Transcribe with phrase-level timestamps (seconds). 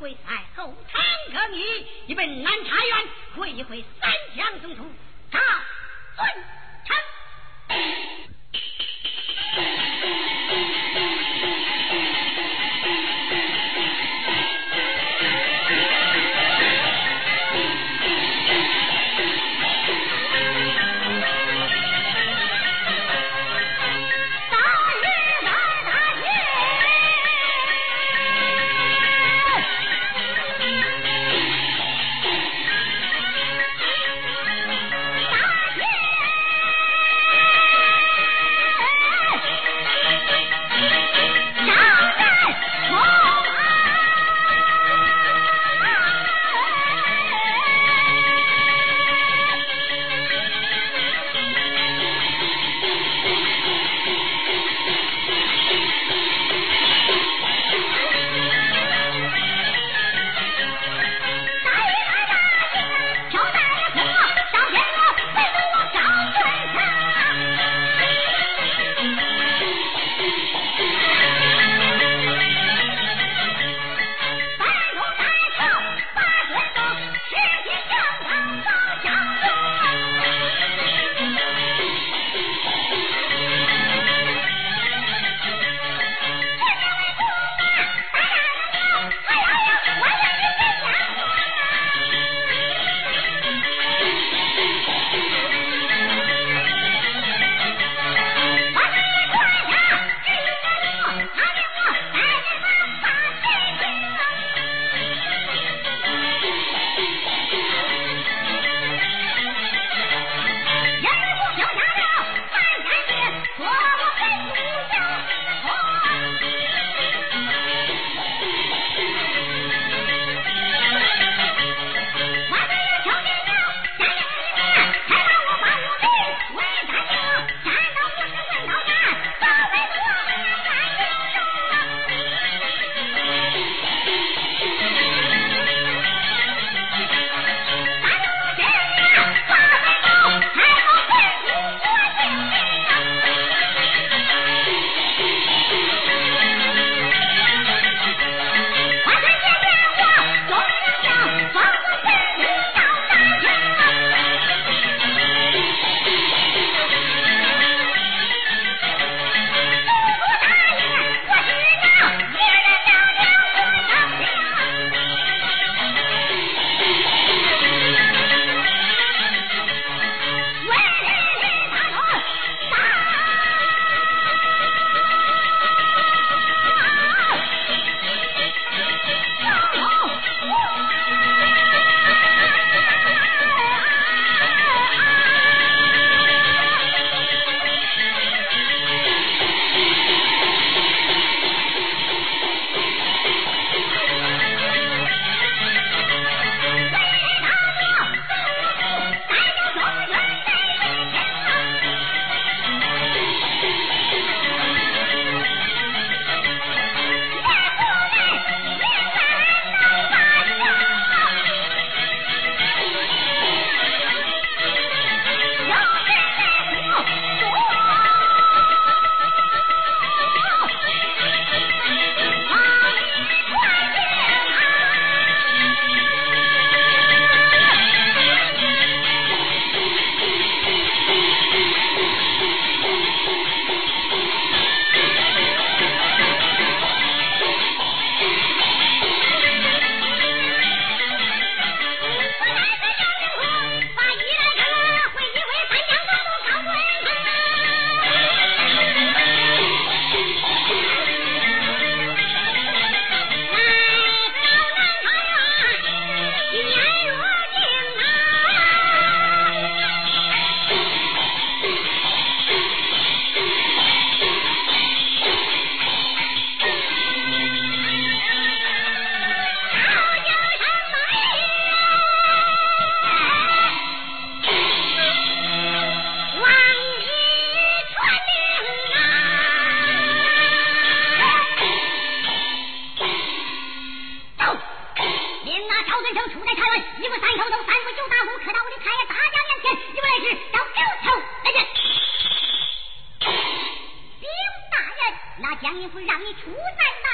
[0.00, 1.62] 跪在后堂可你，
[2.06, 4.90] 一奔南茶园会一会三江总督，
[5.30, 5.42] 张
[6.16, 6.44] 尊。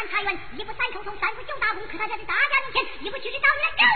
[0.06, 3.95] 一不再出从三不就打工可他家的大家面前一不许是遭遇了